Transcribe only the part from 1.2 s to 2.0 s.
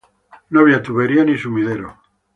ni sumidero.